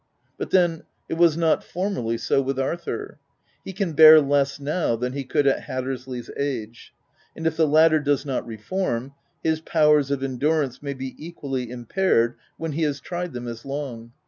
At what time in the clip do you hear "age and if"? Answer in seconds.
6.39-7.55